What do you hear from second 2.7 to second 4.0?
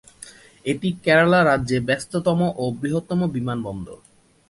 বৃহত্তম বিমানবন্দর।